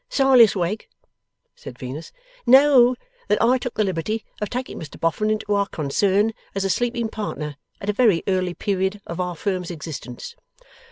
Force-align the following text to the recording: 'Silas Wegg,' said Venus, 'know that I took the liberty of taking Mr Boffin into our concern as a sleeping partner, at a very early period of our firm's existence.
'Silas 0.09 0.55
Wegg,' 0.55 0.87
said 1.53 1.77
Venus, 1.77 2.11
'know 2.47 2.95
that 3.27 3.39
I 3.39 3.59
took 3.59 3.75
the 3.75 3.83
liberty 3.83 4.25
of 4.41 4.49
taking 4.49 4.79
Mr 4.79 4.99
Boffin 4.99 5.29
into 5.29 5.53
our 5.53 5.67
concern 5.67 6.33
as 6.55 6.65
a 6.65 6.71
sleeping 6.71 7.07
partner, 7.07 7.55
at 7.79 7.87
a 7.87 7.93
very 7.93 8.23
early 8.27 8.55
period 8.55 8.99
of 9.05 9.19
our 9.19 9.35
firm's 9.35 9.69
existence. 9.69 10.35